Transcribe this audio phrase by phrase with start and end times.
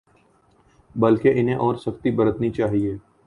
[0.95, 2.95] بلکہ انہیں اور سختی برتنی چاہیے۔